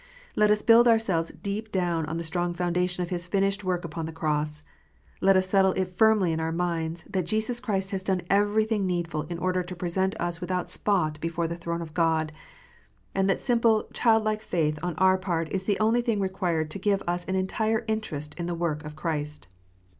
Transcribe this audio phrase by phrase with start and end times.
[0.35, 4.07] Let us build ourselves deep down on the strong foundation of His finished work upon
[4.07, 4.63] the cross.
[5.21, 8.87] Let us settle it firmly in our minds, that Christ Jesus has done every thing
[8.87, 12.31] needful in order to present us without spot before the throne of God,
[13.13, 17.03] and that simple, childlike faith on our part is the only thing required to give
[17.07, 19.01] us an entire interest in the work of IDOLATRY.
[19.03, 19.47] 421 Christ.